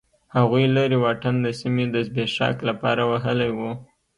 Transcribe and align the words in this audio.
هغوی 0.35 0.65
لرې 0.75 0.97
واټن 1.03 1.35
د 1.41 1.47
سیمې 1.59 1.85
د 1.91 1.95
زبېښاک 2.07 2.57
لپاره 2.69 3.01
وهلی 3.11 3.51
و. 3.57 3.59